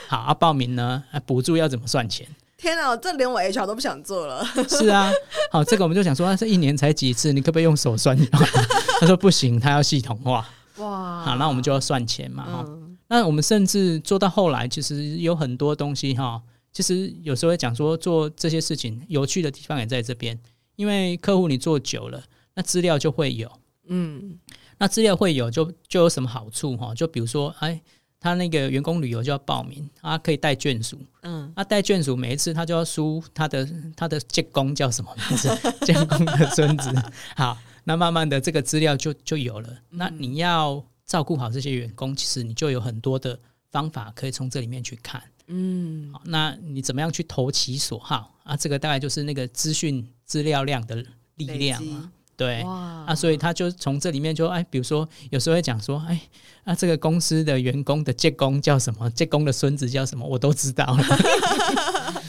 [0.08, 1.04] 好，啊，报名呢？
[1.12, 2.26] 啊，补助要怎么算钱？”
[2.58, 4.44] 天哪，这连我 HR 都不想做了。
[4.68, 5.08] 是啊，
[5.52, 8.18] 好，这个我们就想说，那这一年才几次，你可不可以用手算？
[8.98, 10.44] 他说不行，他要系统化。
[10.78, 12.42] 哇，好，那我们就要算钱嘛。
[12.42, 20.38] 哈、嗯，那我们甚至做到后来，其实有很多东西哈，其实有时候会讲说做这些事情有趣的地方也在这边，
[20.76, 22.22] 因为客户你做久了，
[22.54, 23.50] 那资料就会有。
[23.86, 24.38] 嗯，
[24.78, 26.94] 那资料会有，就就有什么好处哈？
[26.94, 27.80] 就比如说，哎。
[28.20, 30.98] 他那个员工旅游就要报名，他可以带眷属。
[31.22, 35.48] 嗯，他带眷属每一次他就要输他的他的建工叫什么名字？
[35.86, 36.92] 建工的孙子。
[37.36, 39.68] 好，那慢慢的这个资料就就有了。
[39.90, 43.38] 那你要照顾好这些员工，其实你就有很多的
[43.70, 45.22] 方法可以从这里面去看。
[45.48, 48.56] 嗯，好，那你怎么样去投其所好啊？
[48.56, 51.04] 这个大概就是那个资讯资料量的
[51.36, 52.10] 力量啊。
[52.36, 56.20] 对，啊，所以他就从这里面就哎，比如说有时候会讲说，哎，
[56.62, 59.10] 那、啊、这个公司的员工的借工叫什么？
[59.10, 60.24] 借工的孙子叫什么？
[60.24, 61.04] 我都知道了。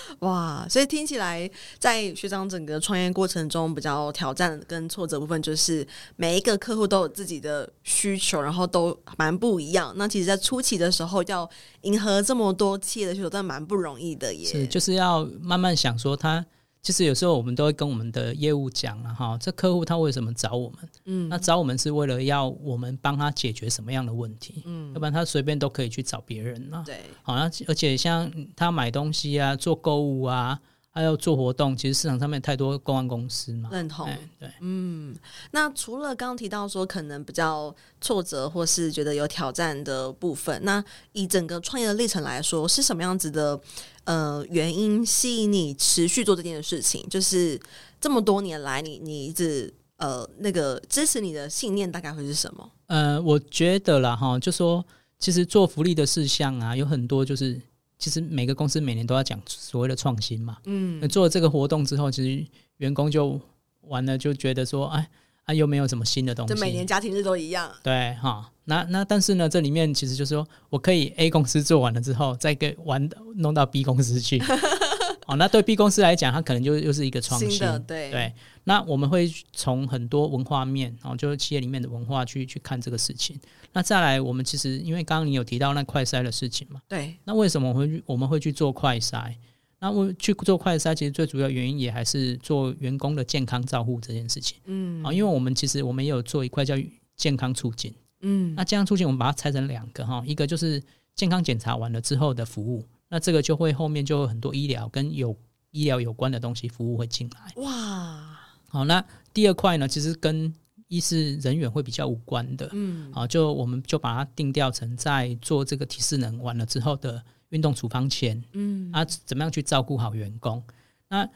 [0.20, 9.92] 哇，所以听起来，在学长整个创业过程中，比较挑战跟挫折部分，就是每一个客户都有自己的需求，然后都蛮不一样。
[9.96, 11.48] 那其实，在初期的时候，要
[11.82, 14.46] 迎合这么多企业的需求，但蛮不容易的耶。
[14.46, 16.44] 是，就是要慢慢想说他。
[16.80, 20.78] 其实有时候我们都会跟我们的业务讲了哈，这客户他为什么找我们？
[21.04, 24.62] 嗯，那找我们是为了要我们帮他解决什么样的问题？
[24.64, 26.82] 嗯，要不然他随便都可以去找别人了。
[26.86, 30.58] 对，好，像而且像他买东西啊、做购物啊，
[30.98, 33.68] 还有做活动，其实市场上面太多公关公司嘛。
[33.70, 34.08] 认同，
[34.40, 35.14] 对，嗯。
[35.52, 43.60] 那除了刚刚提到说可能比较挫折或是觉得有挑战的部分，那以整个创业的历程来说，是什么样子的？
[44.04, 47.60] 呃，原因吸引你持续做这件事情，就是
[48.00, 52.70] 这么多年来你，你你一直呃那个支持你的信念大概会是什么？
[52.86, 54.82] 呃，我觉得啦哈，就说
[55.18, 57.60] 其实做福利的事项啊，有很多就是
[57.98, 60.58] 其实每个公司每年都要讲所谓的创新嘛。
[60.64, 63.40] 嗯，做了这个活动之后，其实员工就
[63.82, 65.08] 完了，就觉得说，哎。
[65.48, 67.72] 啊、又没有什么新的东西，就每年家庭日都一样。
[67.82, 74.38] 对哈，那那但是呢，这里面其实就是说我可以 A 公司做完了之后，再给玩弄到 B 公司去。
[75.26, 77.48] 哦，那对 B 公司来讲，它可能就又是一个创新。
[77.86, 78.34] 对对，
[78.68, 83.34] 那我们会从很多文化面，然后就是企业里面的文化去去看这个事情。
[83.72, 87.16] 那再来，我们其实因为刚刚你有提到那快筛的事情嘛，对。
[87.24, 89.34] 那为什么我们会我们会去做快筛？
[89.78, 94.58] 那我去做快筛，其实最主要原因也还是做员工的健康照护这件事情。
[94.66, 96.74] 嗯，啊，因为我们其实我们也有做一块叫
[97.16, 97.94] 健康促进。
[98.20, 100.82] 嗯，那健康促进我们把它拆成两个哈，一个就是
[101.14, 105.34] 健康检查完了之后的服务，那这个就会后面就有很多医疗跟有
[105.70, 107.62] 医疗有关的东西服务会进来。
[107.62, 108.27] 哇，
[108.68, 110.54] 好，那第二块呢，其实跟
[110.86, 112.68] 医师人员会比较无关的。
[112.72, 117.22] 嗯，啊，就我们就把它定调成在做这个体适能完了之后的。
[117.50, 120.62] 运动处方前，嗯，啊，怎么样去照顾好员工？
[121.08, 121.26] 那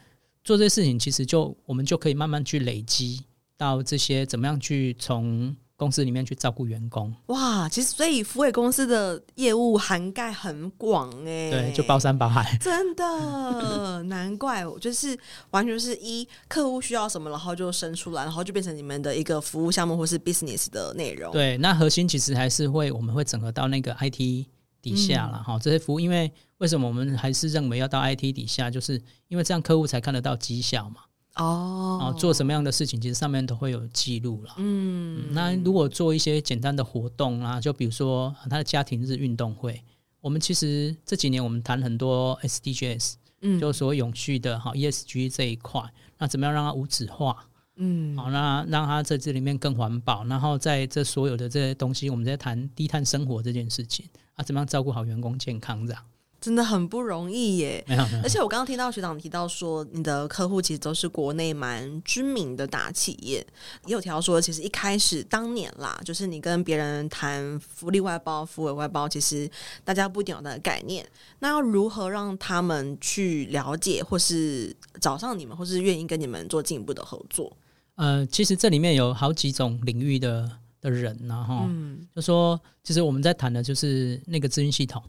[0.44, 3.24] 做这些事情，其实就我们就可以慢慢去累积
[3.56, 7.12] 到这些，怎么样去从公司里面去照顾员工？
[7.26, 15.18] 哇，其实所以福伟公司的业务涵盖很广哎，对，就包山包海， 真的 难怪，我就是
[15.50, 21.32] 完全是一客户需要什么，然后就生出来，然后就变成你们的一个服务项目或是 business 的内容。
[21.32, 24.46] 对，那核心其实还是会，我们会整合到那个 IT。
[24.82, 31.02] 底下了哈，这些服务，因为为什么我们还是认为要到 IT 底下，就是因为这样客户才看得到绩效嘛。
[31.36, 34.54] 哦，做什么样的事情，其实上面都会有记录了。
[34.58, 39.82] 嗯，那如果做一些简单的活动啊，就比如说他的家庭日运动会，
[40.20, 45.82] 我们其实这几年我们谈很多 SDGs，嗯，就是说永续的哈 ESG 这一块，
[46.18, 47.46] 那怎么样让它无纸化？
[47.76, 54.04] 嗯，好，那让它在这里面更环保，然后在这所有的这些东西，我们在谈低碳生活这件事情。
[54.34, 56.02] 啊，怎么样照顾好员工健康这样？
[56.42, 57.82] 真的很不容易耶。
[57.88, 58.22] 没有没有。
[58.24, 63.46] 而且我刚刚听到学长提到说，你的客户其实都是国内蛮知名的大企业，
[63.86, 69.48] 也有提到说，其实一开始当年啦，就是你跟别人谈福利外包、福委外包，其实
[69.84, 71.06] 大家不一定有那个概念。
[71.38, 77.56] 那要如何让他们去了解，或是找上你们，或是愿意跟你们做进一步的合作？
[77.94, 80.50] 呃，其实这里面有好几种领域的
[80.80, 85.00] 的人，然后嗯，就说，其实我们在谈的就是那个资讯系统。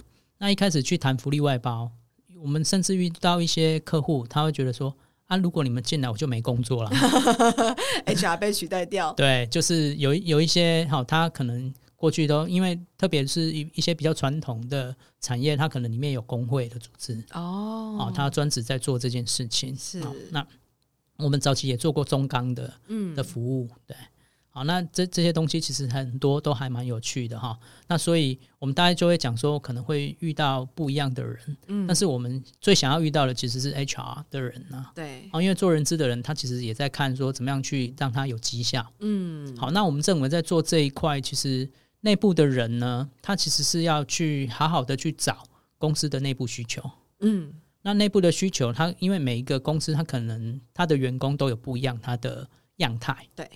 [0.43, 1.89] 那一开始去谈福利外包，
[2.41, 4.93] 我们甚至遇到一些客户，他会觉得说
[5.27, 6.89] ：“啊，如果你们进来，我就没工作了，
[8.05, 9.13] HR 被取代掉。
[9.15, 19.73] ”对，就是有有一些好，他可能过去都因为特别是一一些比较传统的产业，他可能里面有工会的组织哦，哦，他专职在做这件事情。
[19.77, 20.45] 是那
[21.15, 23.95] 我们早期也做过中钢的嗯的服务，对。
[24.55, 27.57] 好，那这这些东西其实很多都还蛮有趣的哈。
[27.87, 34.85] 那所以我们大家就会讲说，可能会遇到不一样的人，嗯，但是我们最想要遇到的其实是 HR 的人呢。
[34.93, 38.85] 对，因为做人资的人，他其实也在看说怎么样去让他有绩效。
[38.99, 41.67] 嗯，好，那我们认为在做这一块，其实
[42.01, 45.43] 内部的人呢，他其实是要去好好的去找
[45.79, 46.79] 公司的内部需求。
[47.21, 47.51] 嗯，
[47.81, 53.27] 那内部的需求，他因为每一个公司，他可能他的员工都有不一样他的样态。
[53.35, 53.49] 对。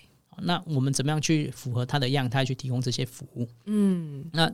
[0.44, 3.48] 那我们怎么样去符合他的样态去提供这些服务？
[3.66, 4.52] 嗯，那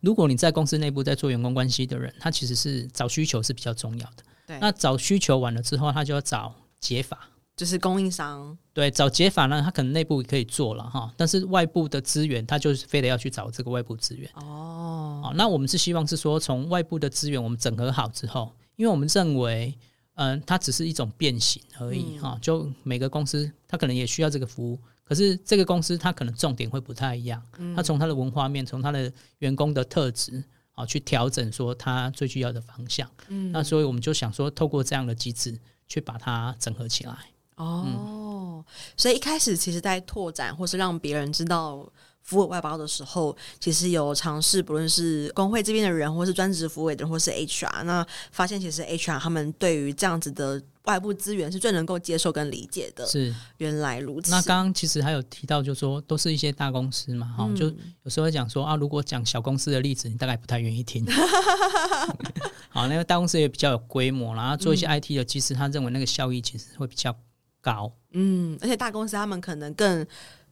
[0.00, 4.22] 如果你在公司内部在做员工关系的人，他其实是找需求是比较重要的。
[4.46, 8.56] 对，那找需求完了之后，他就要找解法，就是供应商。
[8.72, 14.30] 对，找解法呢，他可能内部也可以做了哈，但是外部的资源，他就是非得要去找这个外部资源。
[14.34, 19.76] 哦，好，那我们是希望是说，从外部的资源我们整合好之后，因为我们认为。
[20.16, 27.42] 嗯，它只是一种变形而已哈、嗯，就每个公司它可能也需要这个服务，可是这个公司它可能重点会不太一样，
[27.74, 30.42] 它从它的文化面，从它的员工的特质
[30.72, 33.08] 啊去调整说它最需要的方向。
[33.28, 37.16] 嗯，那所以我们就想说，透过这样的机制去把它整合起来。
[37.56, 38.64] 哦、嗯，
[38.96, 41.86] 所以一开始其实在拓展或是让别人知道。
[42.26, 53.06] 福委外包的时候，其实有尝试，不论是工会这边的人，或是专职服务的人，或是 HR，那发现其实 HR 他们对于这样子的外部资源是最能够接受跟理解的。
[53.06, 54.32] 是，原来如此。
[54.32, 57.66] 那刚刚其实还有提到，就是说都是一些大公司嘛，哈、嗯，就
[58.02, 61.06] 有时候会讲说啊，如果讲小公司的例子，你大概不太愿意听。
[62.70, 67.16] 好，那个大公司也比较有规模，然后做一些 IT 的，其实他认为那个效益其实会比较
[67.60, 67.92] 高。
[68.10, 70.04] 嗯，而且大公司他们可能更。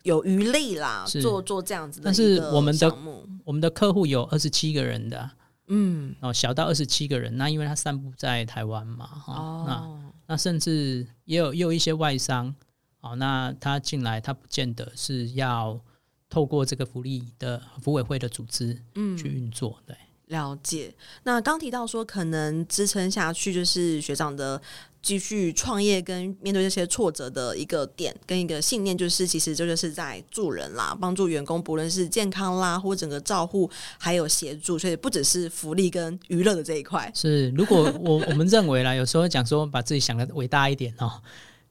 [0.04, 2.04] 有余力啦，做做这样子的。
[2.04, 2.96] 但是我们的
[3.44, 5.30] 我们的客户有二十七个人的，
[5.66, 12.54] 嗯，哦，小到二十七个人，那因为他散布在台湾嘛，哈、哦，那那甚至也有也有一些外商，
[13.00, 15.80] 哦，那他进来，他不见得是要
[16.28, 19.96] 透过这个福利的福委会的组织，嗯，去运作，对。
[20.26, 20.94] 了解。
[21.24, 24.60] 那刚提到说，可能支撑下去就是学长的
[25.02, 37.12] 继续创业跟面对这些挫折的一个点跟一个信念，就是其实这就是在助人啦，帮助员工，不论是健康啦，或整个照护，还有协助，所以不只是福利跟娱乐的这一块。
[37.14, 41.20] 是，如果我我们认为啦，有时候讲说把自己想的伟大一点哦，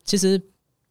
[0.03, 0.39] 其实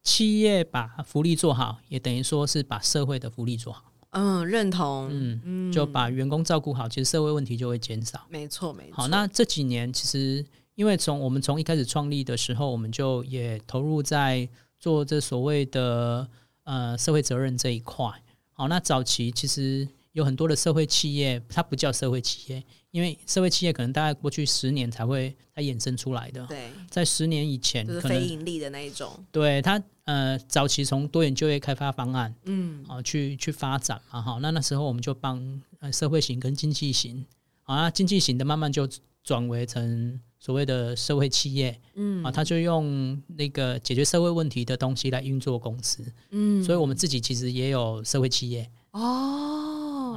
[0.02, 3.91] 企业把福利做好，也等于说是把社会的福利做好。
[4.12, 5.08] 嗯，认同。
[5.10, 8.24] 嗯，就把员工照顾好，其实社会问题就会减少。
[8.30, 8.94] 没错，没错。
[8.94, 10.44] 好，那这几年其实，
[10.74, 14.48] 因为从我们从一开始创立的时候，我们就也投入在
[14.78, 16.26] 做这所谓的
[16.64, 18.10] 呃社会责任这一块。
[18.52, 22.62] 好，那早期其实有很多的社会企业，它不叫社会企业。
[22.90, 37.24] 因为社会企业可能大概过去十年才会它衍生出来的，对，在十年以前，就是非盈利的那一种，对它呃早期从多元就业开发方案，嗯，啊去去发展嘛哈，那那时候我们就帮呃社会型跟经济型，
[37.62, 38.86] 啊经济型的慢慢就
[39.24, 42.22] 转为成所谓的社会企业，嗯。
[42.22, 48.70] 啊，他就用那个解决社会问题的东西来运作公司，嗯，所以我们自己其实也有社会企业。
[48.90, 49.71] 哦。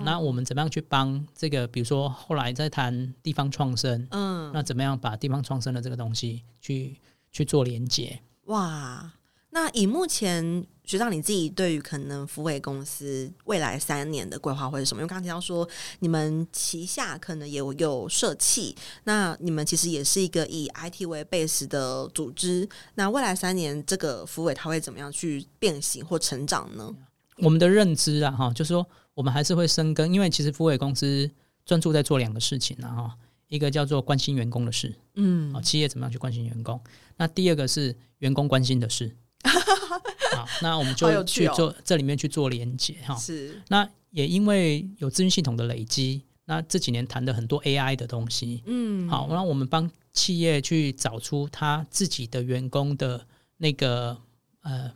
[0.05, 1.67] 那我们怎么样去帮这个？
[1.67, 6.95] 比如说后来在谈地方创生，嗯，那怎么样把地方创生的这个东西去
[7.31, 8.19] 去做连接？
[8.45, 9.11] 哇，
[9.49, 15.01] 那以目前学长你自己对于可能福伟公司未来三年的规划会是什么？
[15.01, 15.67] 因为刚刚提到说
[15.99, 18.75] 你们旗下可能也有有社企，
[19.05, 22.69] 那你们其实也是一个以 IT 为 base 的组织。
[22.93, 26.95] 那未来三年这个福伟它会怎么样去变形或成长呢？
[27.39, 28.87] 我们的认知啊，哈，就是说。
[29.15, 31.29] 我们还是会深耕，因为其实福伟公司
[31.65, 36.79] 专注在做两个事情啊，哈，一个叫做关心员工的事，嗯，啊企业怎么样去关心员工？
[37.17, 39.15] 那第二个是员工关心的事，
[40.35, 43.15] 好，那我们就去做、哦、这里面去做连接哈。
[43.15, 53.25] 是，那也因为有资讯系统的累积，那这几年谈的很多 AI 的东西，嗯，好，那我们帮企业去找出他自己的员工的
[53.57, 54.17] 那个
[54.61, 54.91] 呃，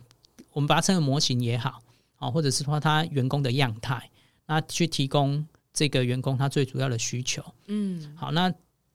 [0.52, 1.82] 我们把它称为模型也好，
[2.16, 4.09] 啊，或者是说他员工的样态，
[4.50, 8.52] 那去提供这个员工他最主要的需求，嗯，好，那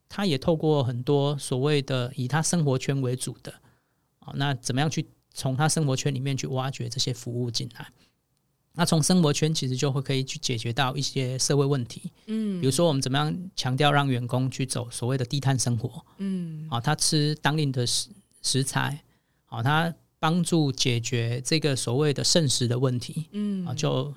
[0.10, 3.54] 他也透过很多所谓的以他生活圈为主的，
[4.20, 7.88] 啊，那怎么样去从他生活圈里面去挖掘这些服务进来？
[8.74, 18.10] 那从生活圈其实就会可以去解决到一些社会问题，嗯，比如说我们怎么样强调让员工去走所谓的低碳生活，嗯，啊，他吃当令的食
[18.42, 19.02] 食材，
[19.46, 24.14] 啊，他帮助解决这个所谓的剩食的问题，嗯，啊，就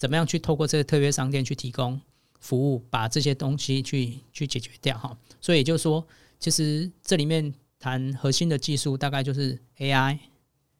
[0.00, 2.00] 怎么样去透过这个特约商店去提供
[2.40, 5.14] 服务，把这些东西去去解决掉哈。
[5.42, 6.04] 所以也就是说，
[6.38, 10.18] 其实这里面谈核心的技术大概就是 AI。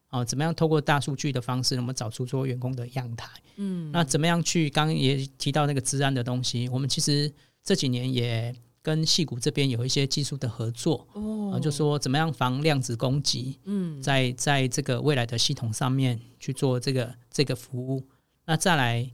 [0.09, 3.29] 哦，怎么样透过大数据的方式，我们找出做员工的样态？
[3.57, 4.71] 嗯，那怎么样去？
[4.71, 7.31] 刚刚也提到那个治安的东西，我们其实
[7.63, 11.07] 这几年也跟戏谷这边有一些技术的合作。
[11.13, 13.59] 哦，就说怎么样防量子攻击？
[13.67, 18.03] 嗯，在在这个未来的系统上面去做这个这个服务。
[18.51, 19.09] 那再来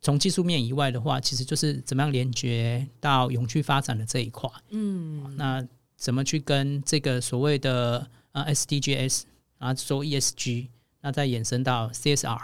[0.00, 4.48] 从技术面以外的话，其实就是怎么样连接到永续发展的这一块？
[4.68, 5.66] 嗯，那
[5.96, 9.22] 怎么去跟这个所谓的啊 SDGs？
[9.58, 10.68] 然后做 ESG，
[11.00, 12.38] 那再延伸到 CSR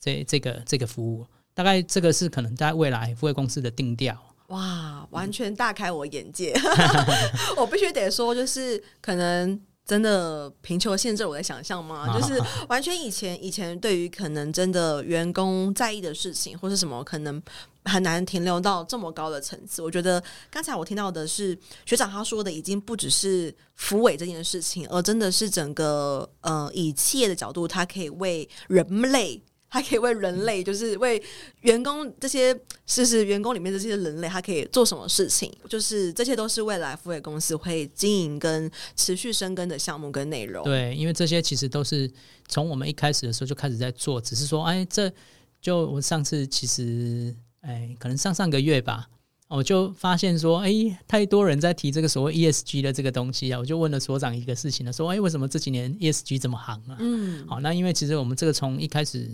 [0.00, 1.24] 这这个这个服务，
[1.54, 4.20] 大概这个是可能在未来福卫公司的定调。
[4.48, 6.52] 哇，完全大开我眼界！
[7.56, 9.60] 我必须得说，就是可能。
[9.88, 12.06] 真的贫穷限制我的想象吗？
[12.14, 17.42] 就是 完全以前以前对于可能真的员工在意的事情或是什么，可能
[17.86, 19.80] 很难停留到这么高的层次。
[19.80, 29.42] 我觉得刚才我听到的是学长他说的，已经不只是福委这件事情，而真的是整个呃以企业的角度，它可以为人类。
[29.70, 31.22] 还可以为人类，就是为
[31.60, 35.52] 员工这些，是是员工里面的这些人类，他可以做什么事情？
[35.68, 40.64] 就是这些都是未来福委公司会经营跟持续深耕的项目跟内容。
[40.64, 42.10] 对，因为这些其实都是
[42.48, 45.12] 从我们一开始的时候就开始在做，只是说，哎，这
[45.60, 49.10] 就我上次其实，哎，可能上上个月吧，
[49.48, 50.72] 我就发现说，哎，
[51.06, 56.96] 太多人在提这个所谓 ESG 的这个东西啊，我就问了所长一个事情呢，说，哎，为什么这几年 ESG 这么行啊？
[57.00, 59.28] 嗯，好，那因为其实我们这个从一开始。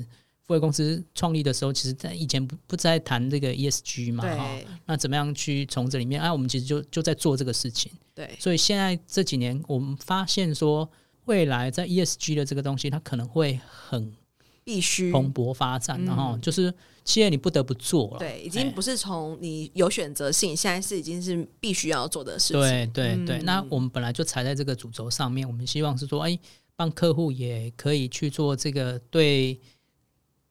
[0.47, 4.67] 福卫公司创立的时候，其实在以前不不在谈这个 ESG 嘛，对。
[4.85, 6.31] 那怎么样去从这里面啊？
[6.31, 8.31] 我们其实就就在做这个事情，对。
[8.39, 10.87] 所以现在这几年，我们发现说，
[11.25, 14.13] 未来在 ESG 的这个东西，它可能会很
[14.65, 16.73] 必须蓬勃发展，然后就是
[17.05, 23.39] 企业你不得不做了，对，已经不是从你有选择性，现在是已经是必须要做的事情，对对对。
[23.45, 26.39] 那我们本来就踩在这个主轴上面，我们希望是说，哎，
[26.77, 29.59] 帮客户也可以去做这个对。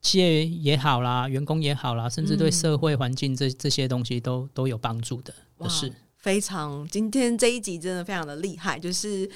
[0.03, 5.91] 企业也好啦，员工也好啦，甚至对社会环境这这些东西都都有帮助的，不是？
[6.17, 9.27] 非常，今天这一集真的非常的厉害，就是。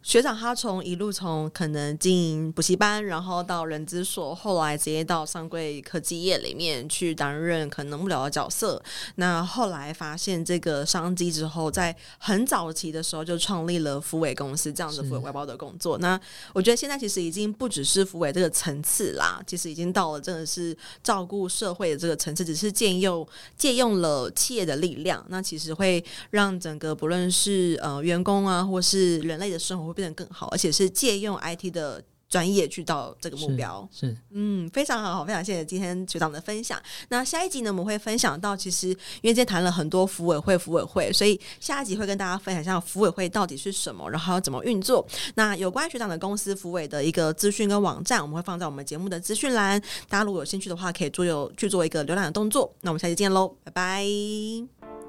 [0.00, 8.82] 学长他从一路从可能经营补习班，然后到人资所，后来直接到上柜科技业里面去担任可能幕僚的角色。
[9.16, 15.98] 那后来发现这个商机之后，在很早期的时候就创立了福伟公司这样子福委外包的工作。
[15.98, 16.18] 那
[16.54, 23.26] 我觉得现在其实已经不只是福伟这个层次啦，其实已经到了真的是照顾社会的这个层次，只是借用
[23.58, 29.97] 借用了企业的力量，那其实会让整个不论是呃员工啊，或是人类的生活会。
[29.98, 33.88] 变得更好，而且是借用 IT 的专业去到这个目标。
[33.90, 36.80] 是，是嗯，非常好，非常谢谢今天学长的分享。
[37.08, 38.94] 那下一集呢，我们会分享到，其实因
[39.24, 45.04] 为今天谈了很多服委会、服委会，所以下一集会跟大家分享一下服委会到底是什么，然后要怎么运作。
[45.34, 49.80] 那有关学长的公司服委的一个资讯跟网站，我们会放在我们节目的资讯栏。
[50.08, 52.72] 大家如果有兴趣的话，可以做有去做一个浏览的动作。
[52.82, 54.97] 那我们下期见喽，拜拜。